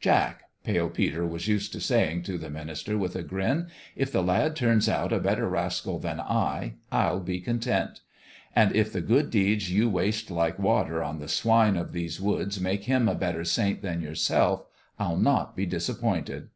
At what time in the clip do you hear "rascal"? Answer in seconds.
5.48-5.98